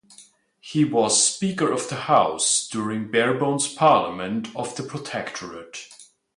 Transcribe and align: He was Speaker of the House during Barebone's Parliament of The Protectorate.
He 0.59 0.83
was 0.83 1.23
Speaker 1.27 1.71
of 1.71 1.87
the 1.89 1.95
House 1.95 2.67
during 2.67 3.11
Barebone's 3.11 3.71
Parliament 3.71 4.47
of 4.55 4.75
The 4.75 4.81
Protectorate. 4.81 5.89